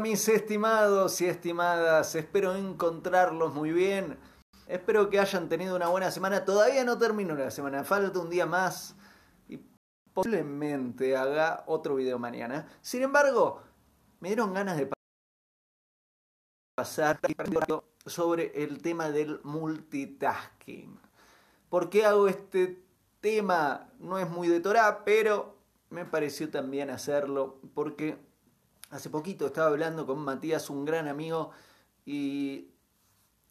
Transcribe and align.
mis 0.00 0.28
estimados 0.28 1.20
y 1.20 1.26
estimadas, 1.26 2.14
espero 2.14 2.54
encontrarlos 2.54 3.54
muy 3.54 3.70
bien. 3.70 4.18
Espero 4.66 5.10
que 5.10 5.18
hayan 5.20 5.48
tenido 5.48 5.76
una 5.76 5.88
buena 5.88 6.10
semana. 6.10 6.44
Todavía 6.44 6.84
no 6.84 6.98
termino 6.98 7.34
la 7.34 7.50
semana, 7.50 7.84
falta 7.84 8.18
un 8.18 8.30
día 8.30 8.46
más 8.46 8.96
y 9.48 9.60
posiblemente 10.12 11.16
haga 11.16 11.64
otro 11.66 11.96
video 11.96 12.18
mañana. 12.18 12.68
Sin 12.80 13.02
embargo, 13.02 13.62
me 14.20 14.28
dieron 14.28 14.54
ganas 14.54 14.76
de 14.76 14.90
pasar 16.74 17.20
sobre 18.06 18.64
el 18.64 18.80
tema 18.80 19.10
del 19.10 19.40
multitasking. 19.42 20.98
¿Por 21.68 21.90
qué 21.90 22.06
hago 22.06 22.28
este 22.28 22.82
tema? 23.20 23.90
No 23.98 24.18
es 24.18 24.28
muy 24.30 24.48
de 24.48 24.60
Torah, 24.60 25.04
pero 25.04 25.56
me 25.90 26.04
pareció 26.04 26.50
también 26.50 26.90
hacerlo 26.90 27.60
porque 27.74 28.29
hace 28.90 29.10
poquito 29.10 29.46
estaba 29.46 29.68
hablando 29.68 30.06
con 30.06 30.18
Matías, 30.20 30.70
un 30.70 30.84
gran 30.84 31.08
amigo, 31.08 31.50
y 32.04 32.68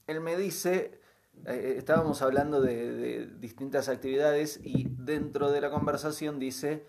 él 0.08 0.22
me 0.22 0.38
dice 0.38 1.00
eh, 1.46 1.76
estábamos 1.78 2.22
hablando 2.22 2.62
de, 2.62 3.28
distintas 3.40 3.90
actividades 3.90 4.60
y 4.64 4.88
dentro 4.90 5.52
de 5.52 5.62
la 5.62 5.72
conversación 5.72 6.40
dice, 6.40 6.86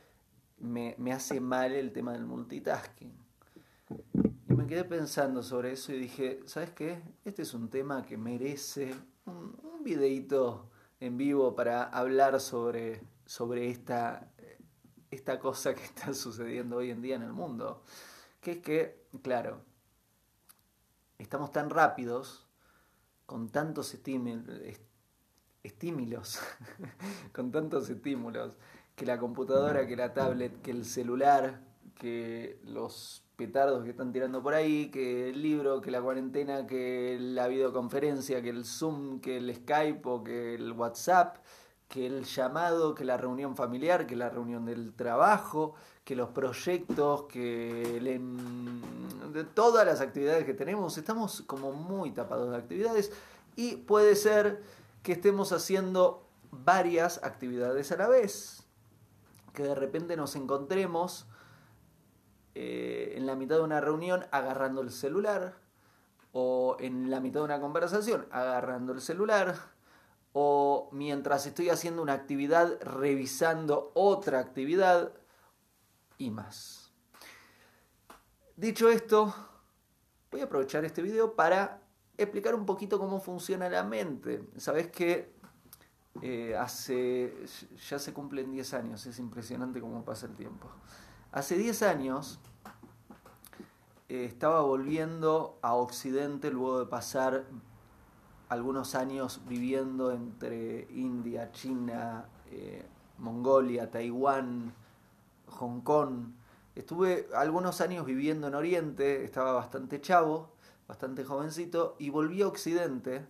me, 0.58 0.94
hace 1.12 1.40
mal 1.40 1.72
el 1.72 1.92
tema 1.92 2.12
del 2.12 2.26
multitasking. 2.26 3.12
Y 4.48 4.54
me 4.54 4.66
quedé 4.66 4.84
pensando 4.84 5.42
sobre 5.42 5.72
eso 5.72 5.92
y 5.92 5.98
dije, 5.98 6.40
¿sabes 6.46 6.70
qué? 6.70 7.00
Este 7.24 7.42
es 7.42 7.54
un 7.54 7.70
tema 7.70 8.04
que 8.04 8.16
merece 8.16 8.94
un, 9.26 9.56
un 9.62 9.84
videíto 9.84 10.68
en 10.98 11.16
vivo 11.16 11.54
para 11.54 11.84
hablar 11.84 12.40
sobre, 12.40 13.02
sobre 13.24 13.70
esta, 13.70 14.32
esta 15.10 15.38
cosa 15.38 15.74
que 15.74 15.84
está 15.84 16.12
sucediendo 16.12 16.76
hoy 16.76 16.90
en 16.90 17.02
día 17.02 17.16
en 17.16 17.22
el 17.22 17.32
mundo. 17.32 17.82
Que 18.40 18.52
es 18.52 18.58
que, 18.58 19.06
claro, 19.22 19.62
estamos 21.18 21.52
tan 21.52 21.70
rápidos 21.70 22.46
con 23.26 23.50
tantos 23.50 23.94
estímulos, 25.62 26.40
con 27.32 27.52
tantos 27.52 27.90
estímulos, 27.90 28.56
que 28.96 29.06
la 29.06 29.18
computadora, 29.18 29.86
que 29.86 29.96
la 29.96 30.12
tablet, 30.12 30.60
que 30.62 30.70
el 30.70 30.84
celular, 30.84 31.62
que 31.94 32.58
los 32.64 33.22
petardos 33.36 33.84
que 33.84 33.90
están 33.90 34.12
tirando 34.12 34.42
por 34.42 34.54
ahí, 34.54 34.90
que 34.90 35.30
el 35.30 35.40
libro, 35.40 35.80
que 35.80 35.90
la 35.90 36.02
cuarentena, 36.02 36.66
que 36.66 37.18
la 37.20 37.46
videoconferencia, 37.46 38.42
que 38.42 38.50
el 38.50 38.64
Zoom, 38.64 39.20
que 39.20 39.36
el 39.36 39.54
Skype 39.54 40.02
o 40.04 40.24
que 40.24 40.54
el 40.54 40.72
WhatsApp, 40.72 41.36
que 41.88 42.06
el 42.06 42.24
llamado, 42.24 42.94
que 42.94 43.04
la 43.04 43.16
reunión 43.16 43.56
familiar, 43.56 44.06
que 44.06 44.16
la 44.16 44.28
reunión 44.28 44.64
del 44.64 44.94
trabajo, 44.94 45.74
que 46.10 46.16
los 46.16 46.30
proyectos, 46.30 47.26
que 47.28 48.00
de 49.32 49.44
todas 49.44 49.86
las 49.86 50.00
actividades 50.00 50.44
que 50.44 50.54
tenemos, 50.54 50.98
estamos 50.98 51.42
como 51.42 51.70
muy 51.70 52.10
tapados 52.10 52.50
de 52.50 52.56
actividades. 52.56 53.12
Y 53.54 53.76
puede 53.76 54.16
ser 54.16 54.60
que 55.04 55.12
estemos 55.12 55.52
haciendo 55.52 56.26
varias 56.50 57.22
actividades 57.22 57.92
a 57.92 57.96
la 57.96 58.08
vez, 58.08 58.64
que 59.52 59.62
de 59.62 59.76
repente 59.76 60.16
nos 60.16 60.34
encontremos 60.34 61.28
eh, 62.56 63.14
en 63.16 63.24
la 63.24 63.36
mitad 63.36 63.58
de 63.58 63.62
una 63.62 63.80
reunión 63.80 64.26
agarrando 64.32 64.80
el 64.80 64.90
celular, 64.90 65.58
o 66.32 66.76
en 66.80 67.08
la 67.08 67.20
mitad 67.20 67.38
de 67.38 67.44
una 67.44 67.60
conversación 67.60 68.26
agarrando 68.32 68.94
el 68.94 69.00
celular, 69.00 69.54
o 70.32 70.88
mientras 70.90 71.46
estoy 71.46 71.70
haciendo 71.70 72.02
una 72.02 72.14
actividad 72.14 72.80
revisando 72.82 73.92
otra 73.94 74.40
actividad, 74.40 75.12
y 76.20 76.30
más. 76.30 76.92
Dicho 78.56 78.90
esto, 78.90 79.34
voy 80.30 80.42
a 80.42 80.44
aprovechar 80.44 80.84
este 80.84 81.00
video 81.00 81.34
para 81.34 81.82
explicar 82.18 82.54
un 82.54 82.66
poquito 82.66 82.98
cómo 82.98 83.20
funciona 83.20 83.70
la 83.70 83.82
mente. 83.82 84.44
Sabes 84.58 84.88
que 84.88 85.32
eh, 86.20 86.54
hace, 86.56 87.34
ya 87.88 87.98
se 87.98 88.12
cumplen 88.12 88.52
10 88.52 88.74
años, 88.74 89.06
es 89.06 89.18
impresionante 89.18 89.80
cómo 89.80 90.04
pasa 90.04 90.26
el 90.26 90.34
tiempo. 90.34 90.68
Hace 91.32 91.56
10 91.56 91.82
años 91.84 92.38
eh, 94.10 94.26
estaba 94.26 94.60
volviendo 94.60 95.58
a 95.62 95.74
Occidente 95.74 96.50
luego 96.50 96.80
de 96.80 96.86
pasar 96.86 97.46
algunos 98.50 98.94
años 98.94 99.40
viviendo 99.48 100.12
entre 100.12 100.86
India, 100.90 101.50
China, 101.52 102.28
eh, 102.50 102.84
Mongolia, 103.16 103.90
Taiwán, 103.90 104.74
Hong 105.50 105.80
Kong. 105.82 106.32
Estuve 106.74 107.28
algunos 107.34 107.80
años 107.80 108.06
viviendo 108.06 108.48
en 108.48 108.54
Oriente, 108.54 109.24
estaba 109.24 109.52
bastante 109.52 110.00
chavo, 110.00 110.54
bastante 110.86 111.24
jovencito, 111.24 111.96
y 111.98 112.10
volví 112.10 112.42
a 112.42 112.48
Occidente 112.48 113.26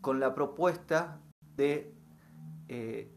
con 0.00 0.20
la 0.20 0.34
propuesta 0.34 1.20
de 1.56 1.94
eh, 2.68 3.12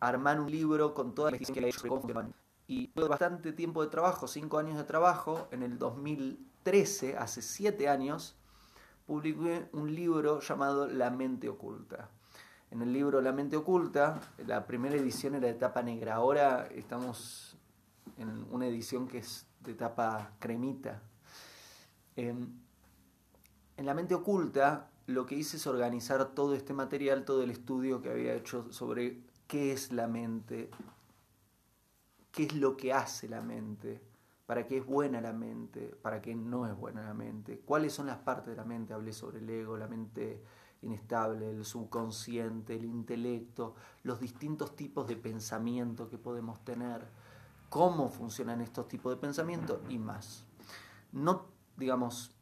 armar 0.00 0.40
un 0.40 0.50
libro 0.50 0.94
con 0.94 1.14
toda 1.14 1.30
la 1.30 1.38
que 1.38 1.44
he 1.44 1.68
hecho 1.68 1.88
y 2.66 2.88
tuve 2.88 3.08
bastante 3.08 3.52
tiempo 3.52 3.82
de 3.82 3.90
trabajo, 3.90 4.26
cinco 4.26 4.58
años 4.58 4.76
de 4.76 4.84
trabajo, 4.84 5.48
en 5.50 5.62
el 5.62 5.78
2013, 5.78 7.16
hace 7.16 7.42
siete 7.42 7.88
años, 7.88 8.36
publiqué 9.06 9.68
un 9.72 9.94
libro 9.94 10.40
llamado 10.40 10.88
La 10.88 11.10
mente 11.10 11.48
oculta. 11.48 12.10
En 12.70 12.82
el 12.82 12.92
libro 12.92 13.20
La 13.20 13.32
mente 13.32 13.56
oculta, 13.56 14.20
la 14.46 14.66
primera 14.66 14.96
edición 14.96 15.34
era 15.34 15.46
de 15.46 15.54
tapa 15.54 15.82
negra, 15.82 16.14
ahora 16.14 16.66
estamos 16.66 17.56
en 18.18 18.46
una 18.50 18.66
edición 18.66 19.06
que 19.06 19.18
es 19.18 19.46
de 19.60 19.74
tapa 19.74 20.32
cremita. 20.38 21.02
En, 22.16 22.60
en 23.76 23.86
La 23.86 23.94
mente 23.94 24.14
oculta 24.14 24.90
lo 25.06 25.26
que 25.26 25.34
hice 25.34 25.58
es 25.58 25.66
organizar 25.66 26.34
todo 26.34 26.54
este 26.54 26.72
material, 26.72 27.24
todo 27.24 27.42
el 27.42 27.50
estudio 27.50 28.00
que 28.00 28.10
había 28.10 28.34
hecho 28.34 28.72
sobre 28.72 29.20
qué 29.46 29.72
es 29.72 29.92
la 29.92 30.08
mente, 30.08 30.70
qué 32.32 32.44
es 32.44 32.54
lo 32.54 32.76
que 32.76 32.92
hace 32.92 33.28
la 33.28 33.42
mente, 33.42 34.00
para 34.46 34.66
qué 34.66 34.78
es 34.78 34.86
buena 34.86 35.20
la 35.20 35.32
mente, 35.32 35.94
para 36.02 36.20
qué 36.20 36.34
no 36.34 36.66
es 36.66 36.76
buena 36.76 37.02
la 37.02 37.14
mente, 37.14 37.60
cuáles 37.60 37.92
son 37.92 38.06
las 38.06 38.18
partes 38.18 38.48
de 38.48 38.56
la 38.56 38.64
mente, 38.64 38.92
hablé 38.92 39.12
sobre 39.12 39.38
el 39.38 39.48
ego, 39.48 39.76
la 39.76 39.88
mente 39.88 40.42
inestable, 40.82 41.50
el 41.50 41.64
subconsciente, 41.64 42.74
el 42.74 42.84
intelecto, 42.84 43.74
los 44.02 44.20
distintos 44.20 44.76
tipos 44.76 45.08
de 45.08 45.16
pensamiento 45.16 46.08
que 46.08 46.18
podemos 46.18 46.62
tener, 46.64 47.08
cómo 47.70 48.10
funcionan 48.10 48.60
estos 48.60 48.86
tipos 48.86 49.12
de 49.12 49.16
pensamiento 49.16 49.82
y 49.88 49.98
más. 49.98 50.44
No, 51.12 51.46
digamos, 51.76 52.34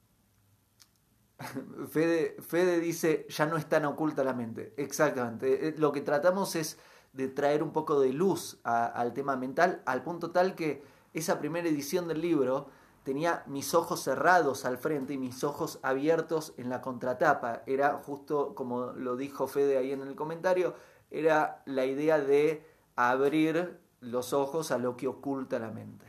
Fede, 1.88 2.80
dice, 2.80 3.26
ya 3.28 3.46
no 3.46 3.56
es 3.56 3.68
tan 3.68 3.84
oculta 3.84 4.24
la 4.24 4.34
mente. 4.34 4.74
Exactamente. 4.76 5.68
Eh, 5.68 5.74
lo 5.78 5.92
que 5.92 6.00
tratamos 6.00 6.56
es 6.56 6.78
de 7.12 7.28
traer 7.28 7.62
un 7.62 7.72
poco 7.72 8.00
de 8.00 8.12
luz 8.12 8.60
al 8.64 9.12
tema 9.12 9.36
mental, 9.36 9.82
al 9.86 10.02
punto 10.02 10.30
tal 10.30 10.54
que 10.54 10.82
esa 11.12 11.38
primera 11.38 11.68
edición 11.68 12.08
del 12.08 12.20
libro 12.20 12.68
tenía 13.02 13.42
mis 13.46 13.74
ojos 13.74 14.02
cerrados 14.02 14.64
al 14.64 14.78
frente 14.78 15.14
y 15.14 15.18
mis 15.18 15.42
ojos 15.44 15.78
abiertos 15.82 16.54
en 16.56 16.68
la 16.68 16.80
contratapa. 16.80 17.62
Era 17.66 17.94
justo 18.04 18.54
como 18.54 18.92
lo 18.92 19.16
dijo 19.16 19.46
Fede 19.46 19.78
ahí 19.78 19.92
en 19.92 20.02
el 20.02 20.14
comentario, 20.14 20.74
era 21.10 21.62
la 21.66 21.84
idea 21.84 22.18
de 22.18 22.66
abrir 22.96 23.80
los 24.00 24.32
ojos 24.32 24.70
a 24.70 24.78
lo 24.78 24.96
que 24.96 25.08
oculta 25.08 25.58
la 25.58 25.70
mente. 25.70 26.06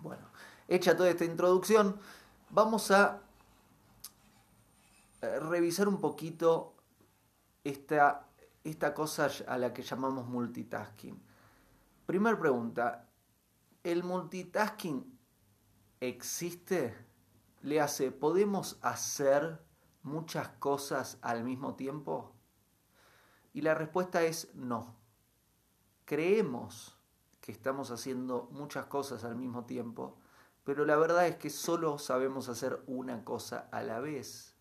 Bueno, 0.00 0.26
hecha 0.68 0.96
toda 0.96 1.10
esta 1.10 1.24
introducción, 1.24 1.98
vamos 2.50 2.90
a 2.90 3.22
eh, 5.22 5.40
revisar 5.40 5.88
un 5.88 6.00
poquito 6.00 6.74
esta, 7.62 8.26
esta 8.62 8.94
cosa 8.94 9.28
a 9.46 9.58
la 9.58 9.72
que 9.72 9.82
llamamos 9.82 10.26
multitasking. 10.26 11.20
Primera 12.06 12.38
pregunta, 12.38 13.08
¿el 13.84 14.02
multitasking 14.02 15.18
existe? 16.00 16.96
Le 17.60 17.80
hace, 17.80 18.10
¿podemos 18.10 18.78
hacer 18.82 19.62
muchas 20.02 20.48
cosas 20.48 21.18
al 21.22 21.44
mismo 21.44 21.76
tiempo? 21.76 22.34
Y 23.52 23.60
la 23.60 23.74
respuesta 23.74 24.22
es 24.22 24.52
no. 24.54 24.96
Creemos 26.06 26.98
que 27.40 27.52
estamos 27.52 27.90
haciendo 27.90 28.48
muchas 28.50 28.86
cosas 28.86 29.22
al 29.22 29.36
mismo 29.36 29.64
tiempo, 29.66 30.18
pero 30.64 30.86
la 30.86 30.96
verdad 30.96 31.28
es 31.28 31.36
que 31.36 31.50
solo 31.50 31.98
sabemos 31.98 32.48
hacer 32.48 32.82
una 32.86 33.22
cosa 33.22 33.68
a 33.70 33.82
la 33.82 34.00
vez. 34.00 34.56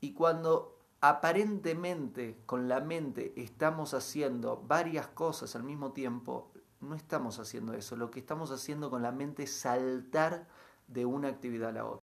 Y 0.00 0.14
cuando 0.14 0.78
aparentemente 1.00 2.40
con 2.46 2.68
la 2.68 2.80
mente 2.80 3.34
estamos 3.36 3.94
haciendo 3.94 4.62
varias 4.66 5.08
cosas 5.08 5.56
al 5.56 5.64
mismo 5.64 5.92
tiempo, 5.92 6.53
no 6.84 6.94
estamos 6.94 7.38
haciendo 7.38 7.74
eso. 7.74 7.96
Lo 7.96 8.10
que 8.10 8.20
estamos 8.20 8.50
haciendo 8.50 8.90
con 8.90 9.02
la 9.02 9.12
mente 9.12 9.44
es 9.44 9.52
saltar 9.52 10.46
de 10.86 11.04
una 11.04 11.28
actividad 11.28 11.70
a 11.70 11.72
la 11.72 11.84
otra. 11.86 12.04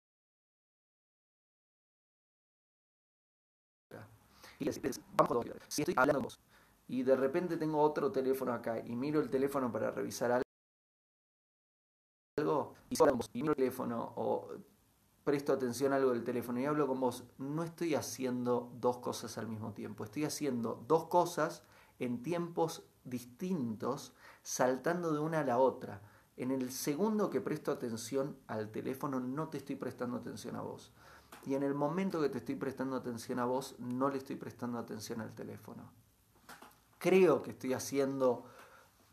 Y 4.59 4.73
si 4.73 5.83
estoy 5.83 5.95
hablando 5.97 6.15
con 6.15 6.23
vos 6.25 6.39
y 6.87 7.03
de 7.03 7.17
repente 7.17 7.57
tengo 7.57 7.81
otro 7.81 8.13
teléfono 8.13 8.53
acá 8.53 8.79
y 8.79 8.95
miro 8.95 9.21
el 9.21 9.31
teléfono 9.31 9.73
para 9.73 9.91
revisar 9.91 10.43
algo 12.37 12.75
y 13.33 13.43
miro 13.43 13.53
el 13.53 13.57
teléfono 13.57 14.13
o 14.17 14.49
presto 15.25 15.53
atención 15.53 15.93
a 15.93 15.97
algo 15.97 16.11
del 16.11 16.25
teléfono 16.25 16.61
y 16.61 16.67
hablo 16.67 16.87
con 16.87 17.01
vos, 17.01 17.25
no 17.39 17.63
estoy 17.63 17.95
haciendo 17.95 18.71
dos 18.81 18.99
cosas 18.99 19.39
al 19.39 19.49
mismo 19.49 19.73
tiempo, 19.73 20.05
estoy 20.05 20.25
haciendo 20.25 20.85
dos 20.87 21.07
cosas 21.07 21.63
en 21.99 22.23
tiempos 22.23 22.85
distintos, 23.05 24.13
saltando 24.45 25.13
de 25.13 25.19
una 25.19 25.41
a 25.41 25.45
la 25.45 25.59
otra. 25.59 26.01
En 26.37 26.53
el 26.53 26.71
segundo 26.71 27.31
que 27.31 27.41
presto 27.41 27.73
atención 27.73 28.37
al 28.47 28.71
teléfono 28.71 29.19
no 29.19 29.49
te 29.49 29.59
estoy 29.59 29.75
prestando 29.75 30.19
atención 30.19 30.55
a 30.55 30.61
vos. 30.61 30.93
Y 31.47 31.55
en 31.55 31.63
el 31.63 31.75
momento 31.75 32.21
que 32.21 32.29
te 32.29 32.39
estoy 32.39 32.55
prestando 32.55 32.95
atención 32.97 33.39
a 33.41 33.45
vos, 33.45 33.75
no 33.79 34.09
le 34.09 34.19
estoy 34.19 34.37
prestando 34.37 34.79
atención 34.79 35.21
al 35.21 35.35
teléfono. 35.35 35.91
Creo 36.99 37.43
que 37.43 37.51
estoy 37.51 37.73
haciendo 37.73 38.45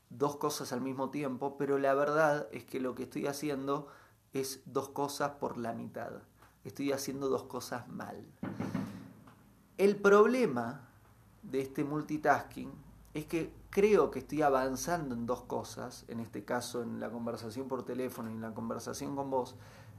dos 0.10 0.36
cosas 0.36 0.74
al 0.74 0.82
mismo 0.82 1.10
tiempo, 1.10 1.58
pero 1.58 1.78
la 1.78 1.94
verdad 1.94 2.48
es 2.52 2.66
que 2.66 2.80
lo 2.80 2.94
que 2.96 3.04
estoy 3.04 3.28
haciendo 3.28 3.88
es 4.34 4.62
dos 4.66 4.90
cosas 4.90 5.32
por 5.32 5.58
la 5.58 5.74
mitad. 5.74 6.12
Estoy 6.64 6.92
haciendo 6.92 7.30
dos 7.30 7.44
cosas 7.44 7.88
mal. 7.88 8.26
El 9.78 9.96
problema 9.98 10.90
de 11.42 11.62
este 11.62 11.84
multitasking 11.84 12.72
es 13.14 13.26
que 13.26 13.54
creo 13.70 14.12
que 14.12 14.20
estoy 14.20 14.42
avanzando 14.42 15.16
en 15.16 15.26
dos 15.26 15.42
cosas, 15.42 16.06
en 16.08 16.20
este 16.20 16.46
caso 16.46 16.82
en 16.82 17.00
la 17.00 17.10
conversación 17.10 17.68
por 17.68 17.84
teléfono 17.84 18.30
y 18.30 18.34
en 18.34 18.42
la 18.42 18.54
conversación 18.54 19.16
con 19.16 19.30
vos, 19.30 19.56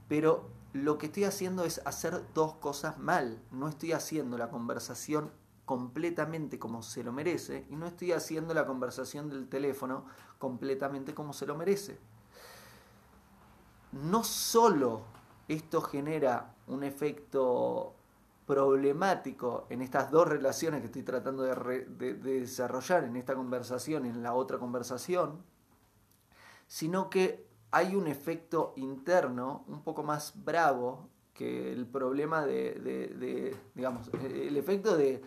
pero 0.07 0.49
lo 0.73 0.97
que 0.97 1.07
estoy 1.07 1.25
haciendo 1.25 1.63
es 1.63 1.81
hacer 1.85 2.23
dos 2.33 2.55
cosas 2.55 2.97
mal. 2.97 3.41
No 3.51 3.67
estoy 3.67 3.91
haciendo 3.91 4.37
la 4.37 4.49
conversación 4.49 5.31
completamente 5.65 6.59
como 6.59 6.81
se 6.81 7.03
lo 7.03 7.13
merece 7.13 7.65
y 7.69 7.75
no 7.75 7.85
estoy 7.85 8.11
haciendo 8.11 8.53
la 8.53 8.65
conversación 8.65 9.29
del 9.29 9.47
teléfono 9.47 10.05
completamente 10.39 11.13
como 11.13 11.33
se 11.33 11.45
lo 11.45 11.55
merece. 11.55 11.99
No 13.91 14.23
solo 14.23 15.03
esto 15.47 15.81
genera 15.81 16.55
un 16.67 16.83
efecto 16.83 17.93
problemático 18.45 19.67
en 19.69 19.81
estas 19.81 20.11
dos 20.11 20.27
relaciones 20.27 20.81
que 20.81 20.87
estoy 20.87 21.03
tratando 21.03 21.43
de, 21.43 22.15
desarrollar 22.15 23.03
en 23.03 23.15
esta 23.15 23.35
conversación 23.35 24.05
y 24.05 24.09
en 24.09 24.23
la 24.23 24.33
otra 24.33 24.57
conversación, 24.57 25.43
sino 26.67 27.09
que 27.09 27.47
hay 27.71 27.95
un 27.95 28.07
efecto 28.07 28.73
interno 28.75 29.63
un 29.67 29.81
poco 29.81 30.03
más 30.03 30.43
bravo 30.43 31.09
que 31.33 31.71
el 31.71 31.87
problema 31.87 32.45
de, 32.45 33.57
digamos, 33.73 34.09
el 34.13 34.55
efecto 34.55 34.95
de, 34.95 35.23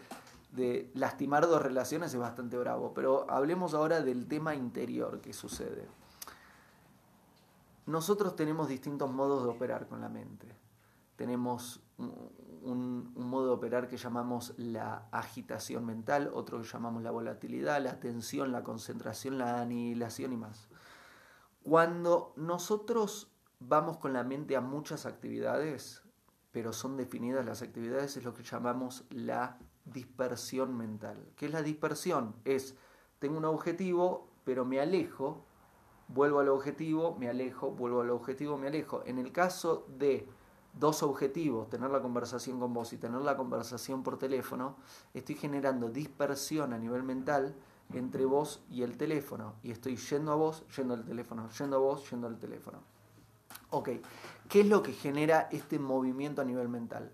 de 0.53 0.91
lastimar 0.95 1.47
dos 1.47 1.63
relaciones 1.63 2.15
es 2.15 2.21
bastante 2.21 2.57
bravo, 2.57 2.93
pero 2.95 3.29
hablemos 3.31 3.75
ahora 3.75 4.01
del 4.01 4.27
tema 4.27 4.55
interior 4.55 5.21
que 5.21 5.33
sucede. 5.33 5.87
Nosotros 7.87 8.35
tenemos 8.35 8.69
distintos 8.69 9.11
modos 9.11 9.45
de 9.45 9.51
operar 9.51 9.87
con 9.87 10.01
la 10.01 10.09
mente. 10.09 10.49
Tenemos 11.15 11.81
un, 12.67 13.13
modo 13.15 13.47
de 13.47 13.53
operar 13.53 13.89
que 13.89 13.97
llamamos 13.97 14.55
la 14.59 15.09
agitación 15.13 15.87
mental, 15.87 16.31
otro 16.35 16.61
que 16.61 16.67
llamamos 16.67 17.03
la 17.03 17.11
volatilidad, 17.11 17.83
la 17.83 18.01
tensión, 18.01 18.53
la 18.53 18.63
concentración, 18.63 19.39
la 19.39 19.61
aniquilación 19.61 20.33
y 20.33 20.37
más. 20.37 20.69
Cuando 21.63 22.33
nosotros 22.37 23.33
vamos 23.61 23.99
con 23.99 24.13
la 24.13 24.25
mente 24.25 24.57
a 24.57 24.61
muchas 24.61 25.07
actividades, 25.07 26.03
pero 26.53 26.73
son 26.73 26.97
definidas 26.97 27.45
las 27.45 27.63
actividades, 27.63 28.17
es 28.17 28.25
lo 28.25 28.35
que 28.35 28.43
llamamos 28.43 29.05
la 29.11 29.59
dispersión 29.85 30.77
mental. 30.77 31.33
¿Qué 31.37 31.47
es 31.47 31.53
la 31.53 31.63
dispersión? 31.63 32.35
Es, 32.45 32.77
tengo 33.19 33.39
un 33.39 33.45
objetivo, 33.45 34.29
pero 34.45 34.65
me 34.65 34.81
alejo, 34.81 35.45
vuelvo 36.09 36.41
al 36.41 36.49
objetivo, 36.49 37.17
me 37.19 37.29
alejo, 37.29 37.71
vuelvo 37.71 38.01
al 38.01 38.11
objetivo, 38.11 38.59
me 38.59 38.69
alejo. 38.69 39.03
En 39.07 39.19
el 39.19 39.33
caso 39.33 39.87
de 39.99 40.29
dos 40.79 41.03
objetivos, 41.03 41.69
tener 41.71 41.91
la 41.91 42.03
conversación 42.03 42.61
con 42.61 42.73
vos 42.73 42.93
y 42.93 42.99
tener 42.99 43.21
la 43.23 43.37
conversación 43.37 44.03
por 44.03 44.19
teléfono, 44.19 44.77
estoy 45.15 45.35
generando 45.35 45.89
dispersión 45.89 46.73
a 46.73 46.79
nivel 46.79 47.03
mental 47.03 47.55
entre 47.93 48.25
vos 48.25 48.63
y 48.71 48.83
el 48.83 48.97
teléfono. 48.97 49.55
Y 49.63 49.71
estoy 49.71 49.97
yendo 49.97 50.33
a 50.33 50.37
vos, 50.37 50.65
yendo 50.77 50.95
al 50.95 51.05
teléfono, 51.05 51.49
yendo 51.51 51.77
a 51.77 51.79
vos, 51.79 52.11
yendo 52.11 52.27
al 52.27 52.39
teléfono. 52.39 52.79
Ok, 53.71 53.91
¿qué 54.49 54.61
es 54.61 54.67
lo 54.67 54.83
que 54.83 54.93
genera 54.93 55.49
este 55.51 55.79
movimiento 55.79 56.43
a 56.43 56.45
nivel 56.45 56.69
mental? 56.69 57.11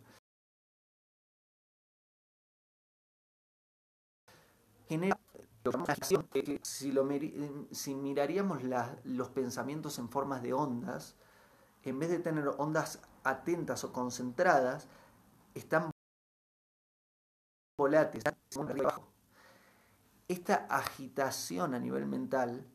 Genera 4.89 5.19
si, 6.63 6.91
lo, 6.93 7.09
si 7.71 7.95
miraríamos 7.95 8.63
los 9.05 9.29
pensamientos 9.31 9.99
en 9.99 10.09
formas 10.09 10.43
de 10.43 10.53
ondas, 10.53 11.15
en 11.91 11.99
vez 11.99 12.11
de 12.11 12.19
tener 12.19 12.49
ondas 12.59 13.01
atentas 13.25 13.85
o 13.85 13.93
concentradas, 13.93 14.89
están 15.55 15.91
volátiles, 17.77 18.25
Esta 20.29 20.67
agitación 20.69 21.75
a 21.75 21.79
nivel 21.79 22.07
mental 22.07 22.67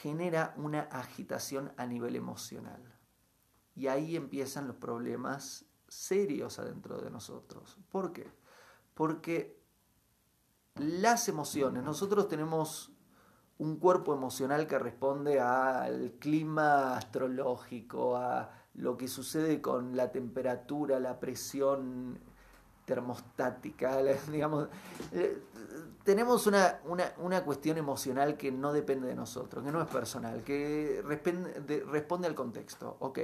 genera 0.00 0.54
una 0.56 0.80
agitación 0.82 1.72
a 1.76 1.86
nivel 1.86 2.16
emocional. 2.16 2.82
Y 3.74 3.86
ahí 3.88 4.16
empiezan 4.16 4.66
los 4.66 4.76
problemas 4.76 5.66
serios 5.88 6.58
adentro 6.58 7.00
de 7.00 7.10
nosotros. 7.10 7.76
¿Por 7.90 8.12
qué? 8.12 8.30
Porque 8.94 9.60
las 10.76 11.28
emociones, 11.28 11.82
nosotros 11.82 12.28
tenemos 12.28 12.89
un 13.60 13.76
cuerpo 13.76 14.14
emocional 14.14 14.66
que 14.66 14.78
responde 14.78 15.38
al 15.38 16.12
clima 16.18 16.96
astrológico, 16.96 18.16
a 18.16 18.50
lo 18.74 18.96
que 18.96 19.06
sucede 19.06 19.60
con 19.60 19.94
la 19.94 20.10
temperatura, 20.10 20.98
la 20.98 21.20
presión 21.20 22.18
termostática, 22.86 23.98
digamos, 24.32 24.68
eh, 25.12 25.42
tenemos 26.04 26.46
una, 26.46 26.80
una, 27.18 27.44
cuestión 27.44 27.76
emocional 27.76 28.38
que 28.38 28.50
no 28.50 28.72
depende 28.72 29.08
de 29.08 29.14
nosotros, 29.14 29.62
que 29.62 29.70
no 29.70 29.82
es 29.82 29.88
personal, 29.88 30.42
que 30.42 31.02
responde, 31.04 31.84
responde 31.86 32.28
al 32.28 32.34
contexto, 32.34 32.96
ok. 33.00 33.18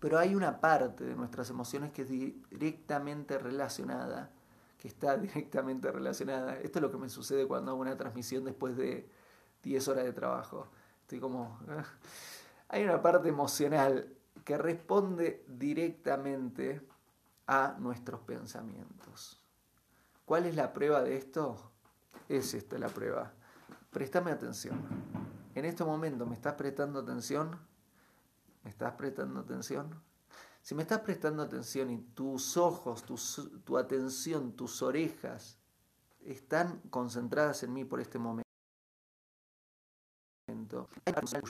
Pero 0.00 0.18
hay 0.18 0.34
una 0.34 0.58
parte 0.58 1.04
de 1.04 1.14
nuestras 1.14 1.50
emociones 1.50 1.92
que 1.92 2.02
es 2.02 2.08
directamente 2.08 3.36
relacionada, 3.36 4.30
que 4.78 4.88
está 4.88 5.16
directamente 5.18 5.92
relacionada. 5.92 6.56
Esto 6.56 6.78
es 6.78 6.82
lo 6.82 6.90
que 6.90 6.96
me 6.96 7.10
sucede 7.10 7.46
cuando 7.46 7.72
hago 7.72 7.80
una 7.82 7.98
transmisión 7.98 8.44
después 8.44 8.74
de 8.74 9.17
10 9.62 9.88
horas 9.88 10.04
de 10.04 10.12
trabajo. 10.12 10.68
Estoy 11.02 11.20
como... 11.20 11.58
Hay 12.70 12.84
una 12.84 13.00
parte 13.00 13.28
emocional 13.28 14.14
que 14.44 14.58
responde 14.58 15.44
directamente 15.48 16.86
a 17.46 17.76
nuestros 17.78 18.20
pensamientos. 18.20 19.40
¿Cuál 20.24 20.46
es 20.46 20.54
la 20.54 20.72
prueba 20.72 21.02
de 21.02 21.16
esto? 21.16 21.72
Es 22.28 22.52
esta 22.52 22.78
la 22.78 22.88
prueba. 22.88 23.32
Préstame 23.90 24.30
atención. 24.30 24.78
En 25.54 25.64
este 25.64 25.82
momento 25.82 26.26
me 26.26 26.34
estás 26.34 26.54
prestando 26.54 27.00
atención. 27.00 27.58
¿Me 28.62 28.70
estás 28.70 28.92
prestando 28.92 29.40
atención? 29.40 30.02
Si 30.60 30.74
me 30.74 30.82
estás 30.82 31.00
prestando 31.00 31.42
atención 31.42 31.90
y 31.90 31.98
tus 31.98 32.58
ojos, 32.58 33.02
tu, 33.64 33.78
atención, 33.78 34.52
tus 34.52 34.82
orejas 34.82 35.58
están 36.26 36.80
concentradas 36.90 37.62
en 37.62 37.72
mí 37.72 37.86
por 37.86 38.00
este 38.00 38.18
momento, 38.18 38.47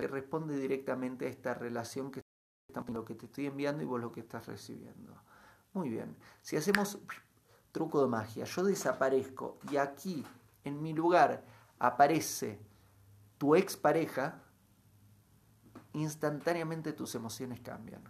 responde 0.08 0.56
directamente 0.56 1.26
a 1.26 1.28
esta 1.28 1.54
relación 1.54 2.10
que 2.10 2.22
lo 2.88 3.04
que 3.04 3.14
te 3.14 3.26
estoy 3.26 3.46
enviando 3.46 3.82
y 3.82 3.86
vos 3.86 4.00
lo 4.00 4.12
que 4.12 4.20
estás 4.20 4.46
recibiendo. 4.46 5.14
Muy 5.72 5.88
bien. 5.88 6.16
Si 6.42 6.56
hacemos 6.56 6.98
truco 7.72 8.02
de 8.02 8.08
magia, 8.08 8.44
yo 8.44 8.64
desaparezco 8.64 9.58
y 9.70 9.76
aquí 9.76 10.24
en 10.64 10.82
mi 10.82 10.92
lugar 10.92 11.44
aparece 11.78 12.58
tu 13.38 13.54
expareja, 13.54 14.42
instantáneamente 15.92 16.92
tus 16.92 17.14
emociones 17.14 17.60
cambian. 17.60 18.02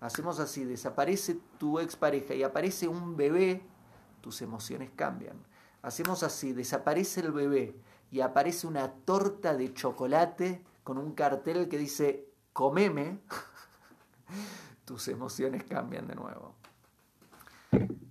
Hacemos 0.00 0.40
así, 0.40 0.64
desaparece 0.64 1.40
tu 1.58 1.78
expareja 1.80 2.34
y 2.34 2.42
aparece 2.42 2.86
un 2.86 3.16
bebé, 3.16 3.62
tus 4.20 4.42
emociones 4.42 4.90
cambian. 4.94 5.36
Hacemos 5.82 6.22
así, 6.22 6.52
desaparece 6.52 7.20
el 7.20 7.32
bebé 7.32 7.74
y 8.10 8.20
aparece 8.20 8.66
una 8.66 8.92
torta 8.92 9.56
de 9.56 9.74
chocolate 9.74 10.64
con 10.84 10.98
un 10.98 11.14
cartel 11.14 11.68
que 11.68 11.78
dice 11.78 12.28
comeme. 12.52 13.20
tus 14.86 15.08
emociones 15.08 15.64
cambian 15.64 16.06
de 16.06 16.14
nuevo. 16.14 16.54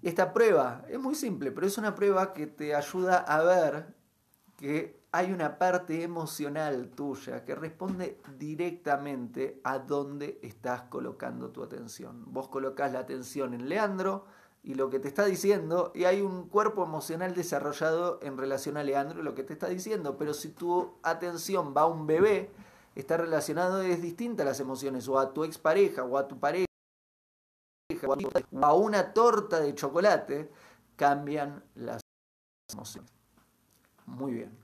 Esta 0.03 0.33
prueba 0.33 0.85
es 0.87 0.99
muy 0.99 1.15
simple, 1.15 1.51
pero 1.51 1.65
es 1.65 1.79
una 1.79 1.95
prueba 1.95 2.33
que 2.33 2.45
te 2.45 2.75
ayuda 2.75 3.17
a 3.17 3.41
ver 3.41 3.95
que 4.57 5.03
hay 5.11 5.31
una 5.31 5.57
parte 5.57 6.03
emocional 6.03 6.89
tuya 6.89 7.43
que 7.45 7.55
responde 7.55 8.21
directamente 8.37 9.61
a 9.63 9.79
dónde 9.79 10.39
estás 10.43 10.83
colocando 10.83 11.49
tu 11.49 11.63
atención. 11.63 12.23
Vos 12.27 12.49
colocas 12.49 12.91
la 12.91 12.99
atención 12.99 13.53
en 13.53 13.69
Leandro, 13.69 14.25
y 14.65 14.73
lo 14.73 14.89
que 14.89 14.99
te 14.99 15.07
está 15.07 15.25
diciendo, 15.25 15.91
y 15.93 16.05
hay 16.05 16.21
un 16.21 16.49
cuerpo 16.49 16.83
emocional 16.83 17.35
desarrollado 17.35 18.17
en 18.23 18.35
relación 18.35 18.77
a 18.77 18.83
Leandro, 18.83 19.21
lo 19.21 19.35
que 19.35 19.43
te 19.43 19.53
está 19.53 19.67
diciendo, 19.67 20.17
pero 20.17 20.33
si 20.33 20.49
tu 20.49 20.97
atención 21.03 21.75
va 21.77 21.81
a 21.81 21.85
un 21.85 22.07
bebé, 22.07 22.49
está 22.95 23.15
relacionado, 23.15 23.83
es 23.83 24.01
distinta 24.01 24.41
a 24.41 24.45
las 24.47 24.59
emociones, 24.59 25.07
o 25.07 25.19
a 25.19 25.33
tu 25.33 25.43
expareja, 25.43 26.03
o 26.03 26.17
a 26.17 26.27
tu 26.27 26.39
pareja, 26.39 26.65
o 28.07 28.65
a 28.65 28.73
una 28.73 29.13
torta 29.13 29.59
de 29.59 29.75
chocolate, 29.75 30.51
cambian 30.95 31.63
las 31.75 32.01
emociones. 32.73 33.11
Muy 34.07 34.33
bien. 34.33 34.57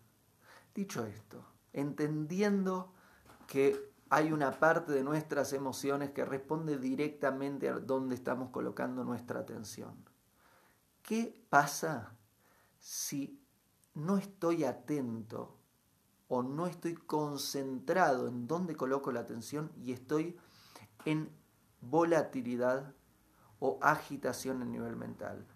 Dicho 0.74 1.06
esto, 1.06 1.46
entendiendo 1.74 2.92
que 3.46 3.91
hay 4.14 4.34
una 4.34 4.52
parte 4.52 4.92
de 4.92 5.06
nuestras 5.06 5.54
emociones 5.54 6.12
que 6.12 6.26
responde 6.26 6.78
directamente 6.78 7.70
a 7.70 7.80
dónde 7.80 8.14
estamos 8.14 8.50
colocando 8.50 9.06
nuestra 9.06 9.40
atención. 9.40 10.04
¿Qué 11.02 11.42
pasa 11.50 12.14
si 12.78 13.42
no 13.94 14.18
estoy 14.18 14.66
atento 14.66 15.58
o 16.28 16.44
no 16.44 16.68
estoy 16.68 16.96
concentrado 16.96 18.28
en 18.28 18.48
dónde 18.48 18.76
coloco 18.76 19.14
la 19.14 19.22
atención 19.22 19.72
y 19.78 19.94
estoy 19.94 20.38
en 21.06 21.32
volatilidad 21.80 22.94
o 23.62 23.80
agitación 23.82 24.62
a 24.62 24.66
nivel 24.66 24.98
mental? 24.98 25.48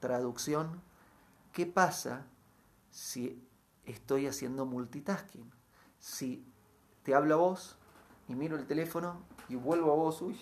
Traducción, 0.00 0.82
¿qué 1.50 1.64
pasa 1.64 2.26
si 2.90 3.42
estoy 3.86 4.26
haciendo 4.26 4.66
multitasking? 4.66 5.50
Si 5.98 6.46
te 7.02 7.14
hablo 7.14 7.36
a 7.36 7.38
vos, 7.38 7.78
y 8.28 8.34
miro 8.34 8.56
el 8.56 8.66
teléfono 8.66 9.22
y 9.48 9.56
vuelvo 9.56 9.92
a 9.92 9.96
vos, 9.96 10.22
uy, 10.22 10.36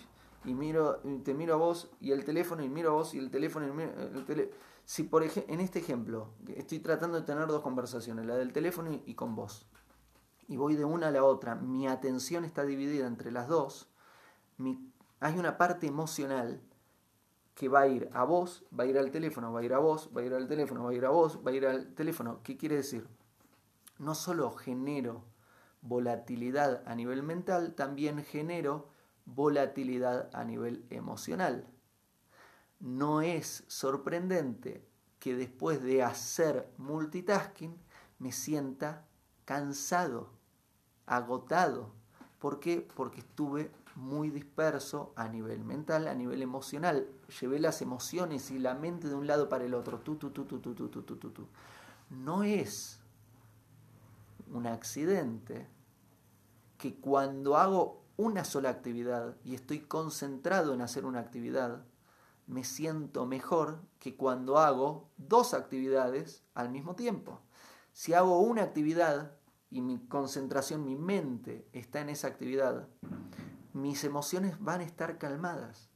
y 0.44 0.54
miro, 0.54 1.00
te 1.24 1.34
miro 1.34 1.54
a 1.54 1.56
vos 1.56 1.90
y 2.00 2.12
el 2.12 2.24
teléfono 2.24 2.62
y 2.62 2.68
miro 2.68 2.90
a 2.90 2.94
vos 2.94 3.14
y 3.14 3.18
el 3.18 3.30
teléfono 3.30 3.66
y 3.66 3.82
el 4.32 4.50
Si 4.84 5.04
por 5.04 5.22
en 5.22 5.60
este 5.60 5.78
ejemplo 5.78 6.30
estoy 6.54 6.80
tratando 6.80 7.18
de 7.18 7.26
tener 7.26 7.46
dos 7.46 7.62
conversaciones, 7.62 8.26
la 8.26 8.36
del 8.36 8.52
teléfono 8.52 8.90
y, 9.04 9.14
con 9.14 9.34
vos, 9.34 9.66
y 10.48 10.56
voy 10.56 10.76
de 10.76 10.84
una 10.84 11.08
a 11.08 11.10
la 11.10 11.24
otra, 11.24 11.54
mi 11.54 11.86
atención 11.88 12.44
está 12.44 12.64
dividida 12.64 13.06
entre 13.06 13.32
las 13.32 13.48
dos, 13.48 13.88
hay 15.20 15.38
una 15.38 15.56
parte 15.56 15.86
emocional 15.86 16.60
que 17.54 17.68
va 17.68 17.82
a 17.82 17.86
ir 17.86 18.10
a 18.12 18.24
vos, 18.24 18.64
va 18.78 18.84
a 18.84 18.86
ir 18.86 18.98
al 18.98 19.10
teléfono, 19.10 19.52
va 19.52 19.60
a 19.60 19.64
ir 19.64 19.74
a 19.74 19.78
vos, 19.78 20.10
va 20.14 20.20
a 20.20 20.24
ir 20.24 20.34
al 20.34 20.48
teléfono, 20.48 20.84
va 20.84 20.90
a 20.90 20.94
ir 20.94 21.04
a 21.04 21.10
vos, 21.10 21.38
va 21.46 21.50
a 21.50 21.54
ir 21.54 21.66
al 21.66 21.94
teléfono. 21.94 22.40
¿Qué 22.42 22.56
quiere 22.56 22.76
decir? 22.76 23.06
No 23.98 24.14
solo 24.14 24.50
genero 24.50 25.22
volatilidad 25.84 26.82
a 26.86 26.94
nivel 26.94 27.22
mental, 27.22 27.74
también 27.74 28.24
genero 28.24 28.88
volatilidad 29.26 30.30
a 30.34 30.44
nivel 30.44 30.84
emocional. 30.90 31.66
No 32.80 33.20
es 33.20 33.64
sorprendente 33.68 34.84
que 35.18 35.36
después 35.36 35.82
de 35.82 36.02
hacer 36.02 36.68
multitasking 36.78 37.76
me 38.18 38.32
sienta 38.32 39.06
cansado, 39.44 40.30
agotado. 41.06 41.92
¿Por 42.38 42.60
qué? 42.60 42.86
Porque 42.94 43.20
estuve 43.20 43.70
muy 43.94 44.30
disperso 44.30 45.12
a 45.16 45.28
nivel 45.28 45.64
mental, 45.64 46.08
a 46.08 46.14
nivel 46.14 46.42
emocional. 46.42 47.06
Llevé 47.40 47.58
las 47.58 47.80
emociones 47.80 48.50
y 48.50 48.58
la 48.58 48.74
mente 48.74 49.08
de 49.08 49.14
un 49.14 49.26
lado 49.26 49.48
para 49.48 49.64
el 49.64 49.74
otro. 49.74 50.00
Tú, 50.00 50.16
tú, 50.16 50.30
tú, 50.30 50.44
tú, 50.44 50.60
tú, 50.60 50.74
tú, 50.74 50.88
tú, 50.88 51.02
tú, 51.02 51.30
tú. 51.30 51.46
No 52.10 52.42
es 52.42 53.00
un 54.52 54.66
accidente 54.66 55.73
que 56.84 56.96
cuando 56.96 57.56
hago 57.56 58.04
una 58.18 58.44
sola 58.44 58.68
actividad 58.68 59.38
y 59.42 59.54
estoy 59.54 59.80
concentrado 59.80 60.74
en 60.74 60.82
hacer 60.82 61.06
una 61.06 61.20
actividad, 61.20 61.82
me 62.46 62.62
siento 62.62 63.24
mejor 63.24 63.80
que 63.98 64.16
cuando 64.16 64.58
hago 64.58 65.08
dos 65.16 65.54
actividades 65.54 66.44
al 66.52 66.68
mismo 66.68 66.94
tiempo. 66.94 67.40
Si 67.94 68.12
hago 68.12 68.38
una 68.40 68.64
actividad 68.64 69.32
y 69.70 69.80
mi 69.80 69.98
concentración, 70.08 70.84
mi 70.84 70.94
mente 70.94 71.66
está 71.72 72.02
en 72.02 72.10
esa 72.10 72.28
actividad, 72.28 72.86
mis 73.72 74.04
emociones 74.04 74.62
van 74.62 74.82
a 74.82 74.84
estar 74.84 75.16
calmadas. 75.16 75.88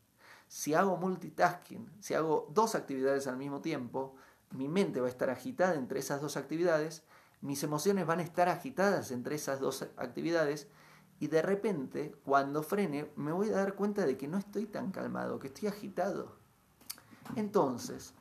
Si 0.47 0.73
hago 0.73 0.97
multitasking, 0.97 1.87
si 2.01 2.15
hago 2.15 2.49
dos 2.55 2.75
actividades 2.75 3.27
al 3.27 3.37
mismo 3.37 3.61
tiempo, 3.61 4.15
mi 4.53 4.69
mente 4.69 5.03
va 5.03 5.09
a 5.09 5.11
estar 5.11 5.29
agitada 5.29 5.75
entre 5.75 5.99
esas 5.99 6.23
dos 6.23 6.39
actividades, 6.39 7.05
mis 7.41 7.63
emociones 7.63 8.07
van 8.07 8.21
a 8.21 8.23
estar 8.23 8.49
agitadas 8.49 9.11
entre 9.11 9.37
esas 9.37 9.61
dos 9.61 9.83
actividades 9.97 10.69
y 11.21 11.27
de 11.27 11.43
repente, 11.43 12.15
cuando 12.25 12.63
frene, 12.63 13.11
me 13.17 13.33
voy 13.33 13.49
a 13.49 13.57
dar 13.57 13.75
cuenta 13.75 14.07
de 14.07 14.17
que 14.17 14.29
no 14.29 14.39
estoy 14.39 14.67
tan 14.67 14.93
calmado, 14.93 15.39
que 15.39 15.49
estoy 15.49 15.69
agitado. 15.69 16.37
Entonces, 17.35 18.15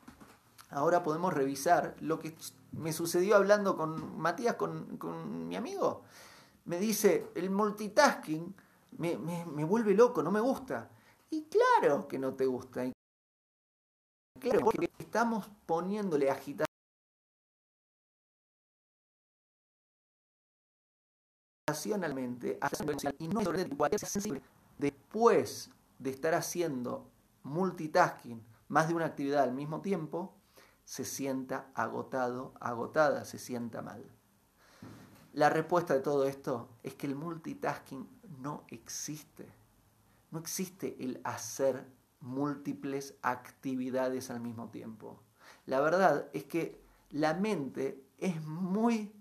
ahora 0.71 1.03
podemos 1.03 1.33
revisar 1.33 1.95
lo 1.99 2.19
que 2.19 2.35
me 2.71 2.93
sucedió 2.93 3.35
hablando 3.35 3.77
con 3.77 4.19
Matías, 4.19 4.55
con, 4.55 5.47
mi 5.47 5.55
amigo. 5.55 6.03
Me 6.65 6.79
dice, 6.79 7.27
el 7.35 7.51
multitasking 7.51 8.55
me, 8.97 9.17
me, 9.17 9.63
vuelve 9.63 9.93
loco, 9.93 10.23
no 10.23 10.31
me 10.31 10.39
gusta. 10.39 10.89
Y 11.29 11.45
claro 11.45 12.07
que 12.07 12.17
no 12.17 12.33
te 12.33 12.47
gusta. 12.47 12.91
claro, 14.39 14.59
porque 14.61 14.89
estamos 14.97 15.49
poniéndole 15.67 16.31
agitación 16.31 16.66
y 23.19 23.27
no 23.27 23.41
sensible. 23.97 24.41
Después 24.77 25.69
de 25.99 26.11
estar 26.11 26.33
haciendo 26.33 27.11
multitasking, 27.43 28.41
más 28.69 28.87
de 28.87 28.93
una 28.93 29.07
actividad 29.07 29.43
al 29.43 29.53
mismo 29.53 29.81
tiempo, 29.81 30.33
se 30.85 31.03
sienta 31.03 31.69
agotado, 31.73 32.53
agotada, 32.61 33.25
se 33.25 33.37
sienta 33.37 33.81
mal. 33.81 34.01
La 35.33 35.49
respuesta 35.49 35.93
de 35.93 35.99
todo 35.99 36.25
esto 36.25 36.69
es 36.83 36.95
que 36.95 37.05
el 37.05 37.15
multitasking 37.15 38.07
no 38.39 38.63
existe. 38.69 39.45
No 40.31 40.39
existe 40.39 40.95
el 41.03 41.19
hacer 41.25 41.85
múltiples 42.21 43.15
actividades 43.21 44.31
al 44.31 44.39
mismo 44.39 44.69
tiempo. 44.69 45.21
La 45.65 45.81
verdad 45.81 46.29
es 46.31 46.45
que 46.45 46.81
la 47.09 47.33
mente 47.33 48.01
es 48.19 48.41
muy 48.45 49.11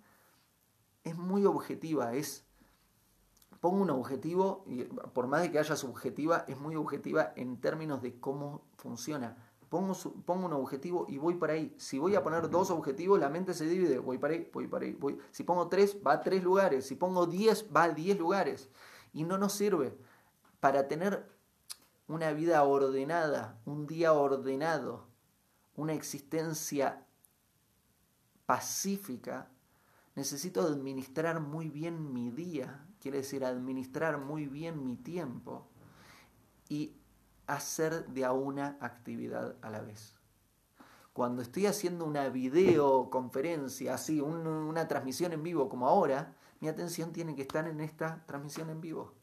es 1.06 1.16
muy 1.16 1.46
objetiva, 1.46 2.14
es 2.14 2.44
pongo 3.60 3.80
un 3.80 3.90
objetivo, 3.90 4.64
y 4.66 4.82
por 4.84 5.28
más 5.28 5.42
de 5.42 5.52
que 5.52 5.58
haya 5.60 5.76
subjetiva, 5.76 6.44
es 6.48 6.58
muy 6.58 6.75
objetiva 6.75 7.32
en 7.36 7.60
términos 7.60 8.02
de 8.02 8.18
cómo 8.18 8.66
funciona. 8.76 9.36
Pongo, 9.68 9.94
pongo 10.25 10.46
un 10.46 10.52
objetivo 10.52 11.06
y 11.08 11.18
voy 11.18 11.34
para 11.34 11.52
ahí. 11.54 11.75
Si 11.78 11.98
voy 11.98 12.16
a 12.16 12.25
poner 12.25 12.50
dos 12.50 12.70
objetivos, 12.70 13.20
la 13.20 13.28
mente 13.28 13.54
se 13.54 13.66
divide, 13.66 13.98
voy 13.98 14.18
para 14.18 14.34
ahí, 14.34 14.50
voy 14.52 14.66
para 14.66 14.84
ahí, 14.84 14.92
voy. 14.94 15.18
Si 15.30 15.44
pongo 15.44 15.68
tres, 15.68 15.96
va 16.04 16.14
a 16.14 16.20
tres 16.22 16.42
lugares. 16.42 16.86
Si 16.86 16.96
pongo 16.96 17.26
diez, 17.26 17.66
va 17.75 17.84
a 17.84 17.90
diez 17.90 18.18
lugares. 18.18 18.68
Y 19.12 19.25
no 19.25 19.38
nos 19.38 19.52
sirve 19.52 19.96
para 20.58 20.88
tener 20.88 21.28
una 22.08 22.32
vida 22.32 22.62
ordenada, 22.64 23.60
un 23.64 23.86
día 23.86 24.12
ordenado, 24.12 25.06
una 25.76 25.94
existencia 25.94 27.06
pacífica, 28.44 29.50
necesito 30.16 30.62
administrar 30.62 31.40
muy 31.40 31.68
bien 31.68 32.12
mi 32.12 32.30
día, 32.30 32.85
quiere 33.00 33.18
decir 33.18 33.44
administrar 33.44 34.18
muy 34.18 34.46
bien 34.46 34.85
mi 34.85 34.96
tiempo 34.96 35.68
y 36.68 36.96
hacer 37.46 38.06
de 38.08 38.25
a 38.25 38.32
una 38.32 38.78
actividad 38.80 39.56
a 39.62 39.70
la 39.70 39.82
vez. 39.82 40.14
Cuando 41.12 41.42
estoy 41.42 41.66
haciendo 41.66 42.04
una 42.04 42.28
videoconferencia, 42.28 43.94
así, 43.94 44.20
una 44.20 44.88
transmisión 44.88 45.32
en 45.32 45.42
vivo 45.42 45.68
como 45.68 45.87
ahora, 45.87 46.35
mi 46.61 46.68
atención 46.68 47.12
tiene 47.12 47.35
que 47.35 47.42
estar 47.42 47.68
en 47.68 47.80
esta 47.80 48.25
transmisión 48.26 48.70
en 48.70 48.80
vivo. 48.80 49.14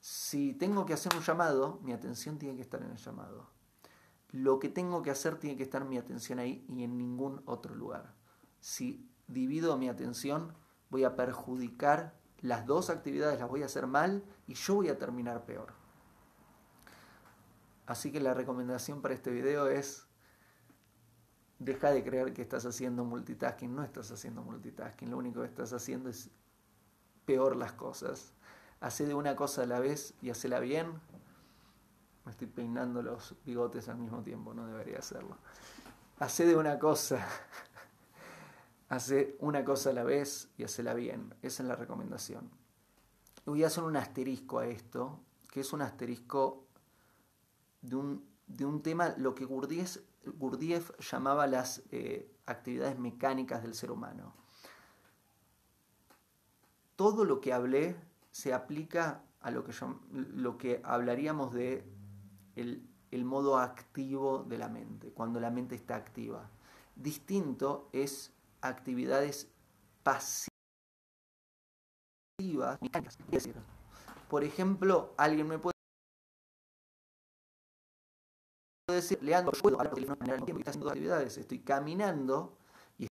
Si 0.00 0.52
tengo 0.54 0.84
que 0.84 0.92
hacer 0.92 1.14
un 1.14 1.22
llamado, 1.22 1.80
mi 1.82 1.92
atención 1.92 2.38
tiene 2.38 2.56
que 2.56 2.62
estar 2.62 2.82
en 2.82 2.90
el 2.90 2.98
llamado. 2.98 3.48
Lo 4.32 4.58
que 4.58 4.68
tengo 4.68 5.00
que 5.00 5.10
hacer 5.10 5.38
tiene 5.38 5.56
que 5.56 5.62
estar 5.62 5.84
mi 5.84 5.96
atención 5.96 6.38
ahí 6.38 6.66
y 6.68 6.82
en 6.82 6.98
ningún 6.98 7.42
otro 7.46 7.74
lugar. 7.74 8.14
Si 8.60 9.08
divido 9.26 9.76
mi 9.76 9.88
atención, 9.88 10.52
voy 10.90 11.04
a 11.04 11.16
perjudicar 11.16 12.14
las 12.40 12.66
dos 12.66 12.90
actividades, 12.90 13.40
las 13.40 13.48
voy 13.48 13.62
a 13.62 13.66
hacer 13.66 13.86
mal 13.86 14.22
y 14.46 14.54
yo 14.54 14.74
voy 14.76 14.88
a 14.88 14.98
terminar 14.98 15.44
peor. 15.44 15.72
Así 17.86 18.12
que 18.12 18.20
la 18.20 18.34
recomendación 18.34 19.02
para 19.02 19.14
este 19.14 19.30
video 19.30 19.66
es, 19.66 20.06
deja 21.58 21.90
de 21.90 22.02
creer 22.02 22.32
que 22.32 22.42
estás 22.42 22.64
haciendo 22.66 23.04
multitasking, 23.04 23.74
no 23.74 23.82
estás 23.82 24.10
haciendo 24.10 24.42
multitasking, 24.42 25.10
lo 25.10 25.18
único 25.18 25.40
que 25.40 25.46
estás 25.46 25.72
haciendo 25.72 26.08
es 26.08 26.30
peor 27.24 27.56
las 27.56 27.72
cosas. 27.72 28.32
Hace 28.80 29.06
de 29.06 29.14
una 29.14 29.36
cosa 29.36 29.62
a 29.62 29.66
la 29.66 29.80
vez 29.80 30.14
y 30.20 30.30
hacela 30.30 30.60
bien. 30.60 31.00
Me 32.24 32.30
estoy 32.30 32.46
peinando 32.46 33.02
los 33.02 33.34
bigotes 33.44 33.88
al 33.88 33.98
mismo 33.98 34.22
tiempo, 34.22 34.54
no 34.54 34.66
debería 34.66 34.98
hacerlo. 34.98 35.36
Hace 36.18 36.46
de 36.46 36.56
una 36.56 36.78
cosa 36.78 37.26
Hace 38.88 39.36
una 39.40 39.64
cosa 39.64 39.90
a 39.90 39.94
la 39.94 40.04
vez 40.04 40.50
y 40.56 40.64
hacela 40.64 40.94
bien. 40.94 41.34
Esa 41.42 41.62
es 41.62 41.68
la 41.68 41.76
recomendación. 41.76 42.50
Voy 43.46 43.64
a 43.64 43.68
hacer 43.68 43.84
un 43.84 43.96
asterisco 43.96 44.58
a 44.58 44.66
esto, 44.66 45.20
que 45.50 45.60
es 45.60 45.72
un 45.72 45.82
asterisco 45.82 46.66
de 47.82 47.96
un 47.96 48.34
de 48.46 48.64
un 48.64 48.82
tema, 48.82 49.14
lo 49.16 49.34
que 49.34 49.44
Gurdjieff, 49.44 50.90
llamaba 51.10 51.46
las 51.46 51.82
eh, 51.90 52.30
actividades 52.46 52.98
mecánicas 52.98 53.62
del 53.62 53.74
ser 53.74 53.90
humano. 53.90 54.34
Todo 56.96 57.24
lo 57.24 57.40
que 57.40 57.52
hablé 57.52 57.96
se 58.30 58.52
aplica 58.52 59.22
a 59.40 59.50
lo 59.50 59.64
que, 59.64 59.72
lo 60.12 60.58
que 60.58 60.80
hablaríamos 60.84 61.52
de 61.52 61.84
el, 62.56 62.86
el 63.10 63.24
modo 63.24 63.58
activo 63.58 64.44
de 64.44 64.58
la 64.58 64.68
mente, 64.68 65.10
cuando 65.10 65.40
la 65.40 65.50
mente 65.50 65.74
está 65.74 65.96
activa. 65.96 66.48
Distinto 66.94 67.88
es 67.92 68.32
actividades 68.64 69.48
pasivas, 70.02 70.48
mecánicas. 72.80 73.18
Por 74.28 74.42
ejemplo, 74.42 75.14
alguien 75.16 75.48
me 75.48 75.58
puede 75.58 75.74
decir, 78.88 79.22
Leandro, 79.22 79.52
puedo 79.60 79.78
hablar 79.78 79.96
en 79.98 80.44
tiempo, 80.44 80.60
estoy 80.60 80.62
haciendo 80.70 80.88
actividades, 80.88 81.38
estoy 81.38 81.58
caminando 81.60 82.56
y 82.98 83.06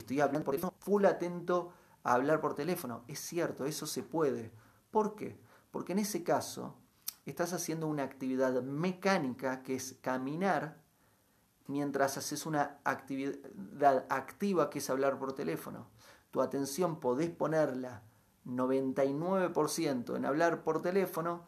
estoy 0.00 0.20
hablando 0.20 0.44
por 0.44 0.54
teléfono, 0.54 0.74
full 0.80 1.04
atento 1.04 1.72
a 2.02 2.14
hablar 2.14 2.40
por 2.40 2.54
teléfono. 2.54 3.04
Es 3.06 3.20
cierto, 3.20 3.64
eso 3.64 3.86
se 3.86 4.02
puede. 4.02 4.52
¿Por 4.90 5.14
qué? 5.14 5.38
Porque 5.70 5.92
en 5.92 6.00
ese 6.00 6.24
caso 6.24 6.76
estás 7.24 7.52
haciendo 7.52 7.86
una 7.86 8.02
actividad 8.02 8.62
mecánica 8.62 9.62
que 9.62 9.76
es 9.76 9.96
caminar 10.00 10.81
mientras 11.66 12.18
haces 12.18 12.46
una 12.46 12.78
actividad 12.84 14.06
activa 14.08 14.70
que 14.70 14.78
es 14.78 14.90
hablar 14.90 15.18
por 15.18 15.32
teléfono. 15.32 15.86
Tu 16.30 16.40
atención 16.40 17.00
podés 17.00 17.30
ponerla 17.30 18.02
99% 18.46 20.16
en 20.16 20.24
hablar 20.24 20.62
por 20.64 20.82
teléfono 20.82 21.44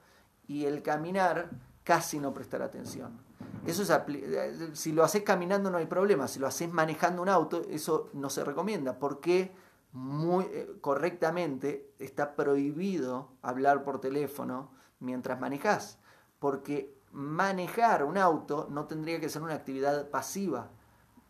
y 0.46 0.66
el 0.66 0.82
caminar 0.82 1.50
casi 1.82 2.18
no 2.18 2.32
prestar 2.32 2.62
atención. 2.62 3.18
Eso 3.66 3.82
es, 3.82 4.78
si 4.78 4.92
lo 4.92 5.04
haces 5.04 5.22
caminando 5.22 5.70
no 5.70 5.78
hay 5.78 5.86
problema, 5.86 6.28
si 6.28 6.38
lo 6.38 6.46
haces 6.46 6.70
manejando 6.70 7.22
un 7.22 7.28
auto, 7.28 7.62
eso 7.70 8.10
no 8.12 8.28
se 8.30 8.44
recomienda, 8.44 8.98
porque 8.98 9.52
muy 9.92 10.44
eh, 10.46 10.76
correctamente 10.80 11.92
está 11.98 12.34
prohibido 12.34 13.30
hablar 13.42 13.84
por 13.84 14.00
teléfono 14.00 14.70
mientras 14.98 15.40
manejas, 15.40 15.98
porque 16.38 16.94
manejar 17.14 18.02
un 18.04 18.18
auto 18.18 18.66
no 18.70 18.86
tendría 18.86 19.20
que 19.20 19.28
ser 19.28 19.40
una 19.40 19.54
actividad 19.54 20.10
pasiva. 20.10 20.70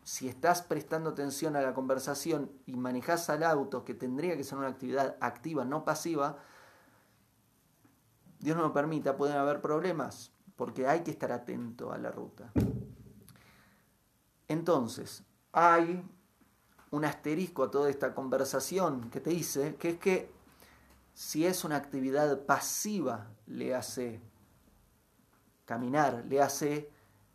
Si 0.02 0.28
estás 0.28 0.62
prestando 0.62 1.10
atención 1.10 1.56
a 1.56 1.60
la 1.60 1.74
conversación 1.74 2.50
y 2.66 2.74
manejas 2.74 3.28
al 3.28 3.42
auto, 3.42 3.84
que 3.84 3.94
tendría 3.94 4.36
que 4.36 4.44
ser 4.44 4.58
una 4.58 4.68
actividad 4.68 5.16
activa, 5.20 5.64
no 5.64 5.84
pasiva, 5.84 6.38
Dios 8.40 8.56
no 8.56 8.62
lo 8.62 8.72
permita, 8.72 9.16
pueden 9.16 9.36
haber 9.36 9.60
problemas, 9.60 10.32
porque 10.56 10.88
hay 10.88 11.02
que 11.02 11.10
estar 11.10 11.32
atento 11.32 11.92
a 11.92 11.98
la 11.98 12.10
ruta. 12.10 12.50
Entonces, 14.48 15.22
hay 15.52 16.02
un 16.90 17.04
asterisco 17.04 17.62
a 17.62 17.70
toda 17.70 17.90
esta 17.90 18.14
conversación 18.14 19.10
que 19.10 19.20
te 19.20 19.32
hice, 19.32 19.76
que 19.76 19.90
es 19.90 19.98
que 19.98 20.32
si 21.12 21.44
es 21.46 21.64
una 21.64 21.76
actividad 21.76 22.44
pasiva, 22.46 23.30
le 23.46 23.74
hace 23.74 24.22
caminar, 25.64 26.24
le 26.28 26.42
hace 26.42 26.90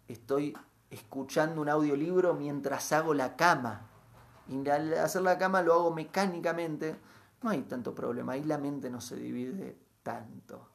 estoy 0.08 0.56
escuchando 0.90 1.62
un 1.62 1.70
audiolibro 1.70 2.34
mientras 2.34 2.92
hago 2.92 3.14
la 3.14 3.36
cama. 3.36 3.88
Y 4.48 4.68
al 4.68 4.94
hacer 4.96 5.22
la 5.22 5.38
cama 5.38 5.62
lo 5.62 5.74
hago 5.74 5.92
mecánicamente, 5.92 7.00
no 7.42 7.50
hay 7.50 7.62
tanto 7.64 7.94
problema, 7.94 8.34
ahí 8.34 8.44
la 8.44 8.58
mente 8.58 8.90
no 8.90 9.00
se 9.00 9.16
divide 9.16 9.78
tanto. 10.04 10.70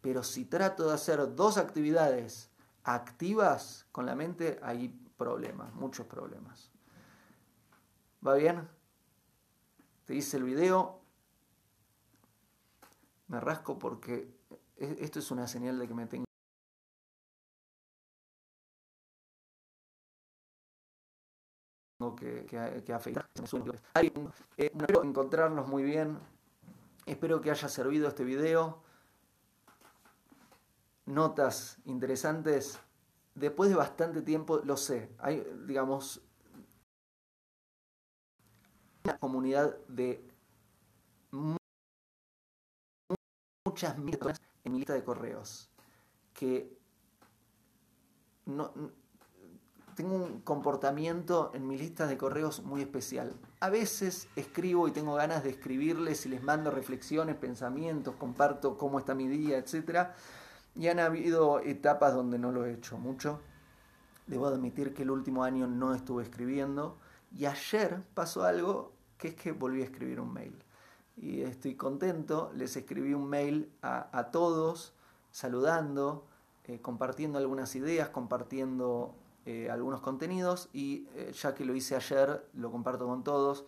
Pero 0.00 0.22
si 0.22 0.44
trato 0.44 0.88
de 0.88 0.94
hacer 0.94 1.34
dos 1.34 1.56
actividades 1.56 2.50
activas 2.84 3.86
con 3.90 4.04
la 4.04 4.14
mente, 4.14 4.60
hay 4.62 4.88
problemas, 5.16 5.72
muchos 5.74 6.06
problemas. 6.06 6.70
¿Va 8.26 8.34
bien? 8.34 8.68
Te 10.04 10.14
hice 10.14 10.36
el 10.36 10.44
video. 10.44 11.00
Me 13.28 13.40
rasco 13.40 13.78
porque 13.78 14.36
e-, 14.76 14.98
esto 15.00 15.18
es 15.18 15.30
una 15.30 15.46
señal 15.46 15.78
de 15.78 15.88
que 15.88 15.94
me 15.94 16.06
tengo 16.06 16.24
que, 22.16 22.44
que, 22.84 22.92
afectar. 22.92 23.26
Eh, 24.02 24.12
espero 24.56 25.02
encontrarnos 25.04 25.68
muy 25.68 25.82
bien. 25.82 26.18
Espero 27.06 27.40
que 27.40 27.50
haya 27.50 27.68
servido 27.68 28.08
este 28.08 28.24
video. 28.24 28.82
Notas 31.06 31.78
interesantes. 31.84 32.78
Después 33.34 33.70
de 33.70 33.76
bastante 33.76 34.22
tiempo, 34.22 34.58
lo 34.58 34.76
sé. 34.76 35.10
Hay, 35.18 35.46
digamos, 35.66 36.20
una 39.04 39.18
comunidad 39.18 39.76
de 39.88 40.28
muchas 43.64 43.98
miles 43.98 44.40
en 44.64 44.72
mi 44.72 44.78
lista 44.78 44.94
de 44.94 45.04
correos 45.04 45.70
que 46.32 46.78
no, 48.46 48.72
tengo 49.94 50.16
un 50.16 50.40
comportamiento 50.40 51.50
en 51.54 51.66
mi 51.66 51.78
lista 51.78 52.06
de 52.06 52.18
correos 52.18 52.62
muy 52.62 52.82
especial. 52.82 53.34
A 53.60 53.70
veces 53.70 54.28
escribo 54.36 54.88
y 54.88 54.92
tengo 54.92 55.14
ganas 55.14 55.44
de 55.44 55.50
escribirles 55.50 56.26
y 56.26 56.28
les 56.28 56.42
mando 56.42 56.70
reflexiones, 56.70 57.36
pensamientos, 57.36 58.14
comparto 58.16 58.76
cómo 58.76 58.98
está 58.98 59.14
mi 59.14 59.28
día, 59.28 59.58
etc. 59.58 60.08
Y 60.74 60.88
han 60.88 61.00
habido 61.00 61.60
etapas 61.60 62.14
donde 62.14 62.38
no 62.38 62.52
lo 62.52 62.66
he 62.66 62.72
hecho 62.72 62.98
mucho. 62.98 63.40
Debo 64.26 64.46
admitir 64.46 64.94
que 64.94 65.02
el 65.02 65.10
último 65.10 65.44
año 65.44 65.66
no 65.66 65.94
estuve 65.94 66.22
escribiendo. 66.22 66.98
Y 67.36 67.46
ayer 67.46 68.02
pasó 68.14 68.44
algo 68.44 68.92
que 69.18 69.28
es 69.28 69.34
que 69.34 69.52
volví 69.52 69.82
a 69.82 69.84
escribir 69.84 70.20
un 70.20 70.32
mail. 70.32 70.56
Y 71.16 71.42
estoy 71.42 71.76
contento, 71.76 72.50
les 72.54 72.76
escribí 72.76 73.14
un 73.14 73.28
mail 73.28 73.70
a, 73.82 74.30
todos, 74.32 74.94
saludando, 75.30 76.26
eh, 76.64 76.80
compartiendo 76.80 77.38
algunas 77.38 77.76
ideas, 77.76 78.08
compartiendo 78.08 79.14
eh, 79.46 79.68
algunos 79.70 80.00
contenidos 80.00 80.70
y 80.72 81.06
eh, 81.14 81.32
ya 81.32 81.54
que 81.54 81.64
lo 81.64 81.74
hice 81.74 81.96
ayer, 81.96 82.48
lo 82.54 82.70
comparto 82.70 83.06
con 83.06 83.24
todos. 83.24 83.64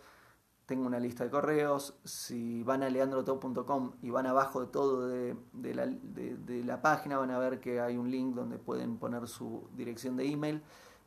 Tengo 0.65 0.85
una 0.85 0.99
lista 0.99 1.23
de 1.23 1.29
correos. 1.29 1.97
Si 2.03 2.63
van 2.63 2.83
a 2.83 2.89
leandrotop.com 2.89 3.93
y 4.01 4.09
van 4.09 4.25
abajo 4.27 4.61
de 4.61 4.67
todo 4.67 5.07
de, 5.07 5.35
la, 5.73 5.85
de, 5.85 6.63
la, 6.65 6.81
página, 6.81 7.17
van 7.17 7.31
a 7.31 7.39
ver 7.39 7.59
que 7.59 7.79
hay 7.79 7.95
un 7.95 8.11
link 8.11 8.35
donde 8.35 8.57
pueden 8.57 8.97
poner 8.97 9.27
su 9.27 9.69
dirección 9.75 10.17
de 10.17 10.25
email 10.25 10.61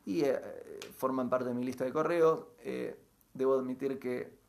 y 0.05 0.23
forman 0.97 1.29
parte 1.29 1.49
de 1.49 1.53
mi 1.53 1.63
lista 1.63 1.83
de 1.83 1.93
correos. 1.93 2.47
debo 3.35 3.53
admitir 3.53 3.99
que 3.99 4.41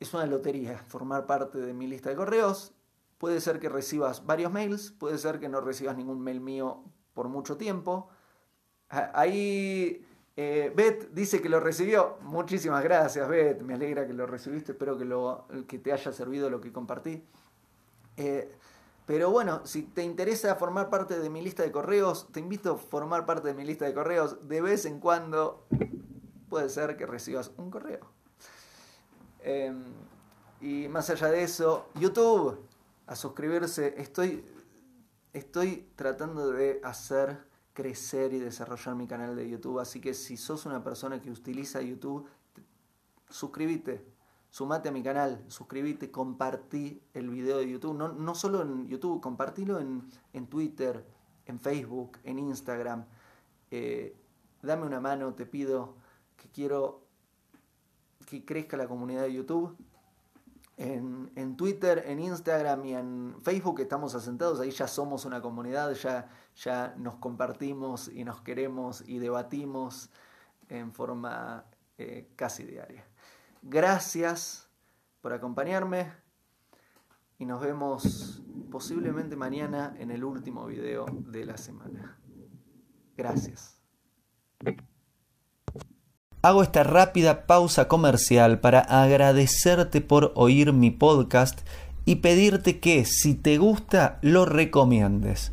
es 0.00 0.14
una 0.14 0.26
lotería 0.26 0.78
formar 0.88 1.26
parte 1.26 1.58
de 1.58 1.74
mi 1.74 1.86
lista 1.86 2.10
de 2.10 2.16
correos. 2.16 2.72
Puede 3.18 3.40
ser 3.40 3.58
que 3.58 3.68
recibas 3.68 4.26
varios 4.26 4.52
mails, 4.52 4.92
puede 4.92 5.18
ser 5.18 5.40
que 5.40 5.48
no 5.48 5.60
recibas 5.60 5.96
ningún 5.96 6.20
mail 6.20 6.40
mío 6.40 6.84
por 7.14 7.28
mucho 7.28 7.56
tiempo. 7.56 8.08
Ahí 8.88 10.04
eh, 10.40 10.72
Beth 10.72 11.10
dice 11.12 11.42
que 11.42 11.48
lo 11.48 11.58
recibió. 11.58 12.16
Muchísimas 12.22 12.84
gracias, 12.84 13.28
Beth. 13.28 13.60
Me 13.62 13.74
alegra 13.74 14.06
que 14.06 14.12
lo 14.12 14.24
recibiste. 14.24 14.70
Espero 14.70 14.96
que, 14.96 15.04
lo, 15.04 15.46
que 15.66 15.80
te 15.80 15.92
haya 15.92 16.12
servido 16.12 16.48
lo 16.48 16.60
que 16.60 16.72
compartí. 16.72 17.24
Eh, 18.16 18.54
pero 19.04 19.30
bueno, 19.30 19.66
si 19.66 19.82
te 19.82 20.04
interesa 20.04 20.54
formar 20.54 20.90
parte 20.90 21.18
de 21.18 21.28
mi 21.28 21.42
lista 21.42 21.64
de 21.64 21.72
correos, 21.72 22.28
te 22.30 22.38
invito 22.38 22.74
a 22.74 22.76
formar 22.78 23.26
parte 23.26 23.48
de 23.48 23.54
mi 23.54 23.64
lista 23.64 23.84
de 23.84 23.92
correos. 23.92 24.46
De 24.46 24.60
vez 24.60 24.84
en 24.84 25.00
cuando 25.00 25.66
puede 26.48 26.68
ser 26.68 26.96
que 26.96 27.04
recibas 27.04 27.50
un 27.56 27.70
correo. 27.70 28.06
Em, 29.40 29.82
y 30.60 30.86
más 30.86 31.10
allá 31.10 31.32
de 31.32 31.42
eso, 31.42 31.88
YouTube, 31.94 32.58
a 33.08 33.16
suscribirse. 33.16 33.94
Estoy, 33.96 34.44
estoy 35.32 35.88
tratando 35.96 36.52
de 36.52 36.80
hacer 36.84 37.38
crecer 37.78 38.32
y 38.32 38.40
desarrollar 38.40 38.96
mi 38.96 39.06
canal 39.06 39.36
de 39.36 39.48
YouTube. 39.48 39.78
Así 39.78 40.00
que 40.00 40.12
si 40.12 40.36
sos 40.36 40.66
una 40.66 40.82
persona 40.82 41.22
que 41.22 41.30
utiliza 41.30 41.80
YouTube, 41.80 42.28
suscríbete, 43.30 44.04
sumate 44.50 44.88
a 44.88 44.92
mi 44.92 45.00
canal, 45.00 45.44
suscríbete, 45.46 46.10
compartí 46.10 47.00
el 47.14 47.30
video 47.30 47.58
de 47.58 47.70
YouTube. 47.70 47.96
No, 47.96 48.08
no 48.08 48.34
solo 48.34 48.62
en 48.62 48.88
YouTube, 48.88 49.20
compartilo 49.20 49.78
en, 49.78 50.02
en 50.32 50.48
Twitter, 50.48 51.06
en 51.46 51.60
Facebook, 51.60 52.18
en 52.24 52.40
Instagram. 52.40 53.04
Eh, 53.70 54.16
dame 54.60 54.84
una 54.84 54.98
mano, 54.98 55.34
te 55.34 55.46
pido 55.46 55.94
que 56.36 56.48
quiero 56.48 57.04
que 58.26 58.44
crezca 58.44 58.76
la 58.76 58.88
comunidad 58.88 59.22
de 59.22 59.34
YouTube. 59.34 59.76
En, 60.76 61.30
en, 61.36 61.56
Twitter, 61.56 62.02
en 62.08 62.18
Instagram 62.18 62.84
y 62.86 62.94
en 62.94 63.36
Facebook 63.40 63.78
estamos 63.80 64.16
asentados, 64.16 64.58
ahí 64.58 64.72
ya 64.72 64.88
somos 64.88 65.24
una 65.24 65.40
comunidad, 65.40 65.92
ya, 65.94 66.28
ya 66.62 66.94
nos 66.96 67.16
compartimos 67.16 68.08
y 68.08 68.24
nos 68.24 68.40
queremos 68.40 69.04
y 69.06 69.18
debatimos 69.18 70.10
en 70.68 70.92
forma 70.92 71.64
eh, 71.96 72.28
casi 72.36 72.64
diaria. 72.64 73.04
Gracias 73.62 74.68
por 75.20 75.32
acompañarme 75.32 76.12
y 77.38 77.46
nos 77.46 77.60
vemos 77.60 78.42
posiblemente 78.70 79.36
mañana 79.36 79.94
en 79.98 80.10
el 80.10 80.24
último 80.24 80.66
video 80.66 81.06
de 81.10 81.44
la 81.44 81.56
semana. 81.56 82.18
Gracias. 83.16 83.80
Hago 86.42 86.62
esta 86.62 86.84
rápida 86.84 87.46
pausa 87.46 87.88
comercial 87.88 88.60
para 88.60 88.80
agradecerte 88.80 90.00
por 90.00 90.32
oír 90.34 90.72
mi 90.72 90.90
podcast 90.90 91.60
y 92.04 92.16
pedirte 92.16 92.80
que 92.80 93.04
si 93.04 93.34
te 93.34 93.58
gusta 93.58 94.18
lo 94.22 94.44
recomiendes. 94.44 95.52